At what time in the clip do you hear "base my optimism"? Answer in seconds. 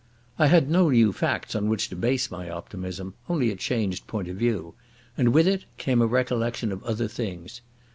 1.95-3.13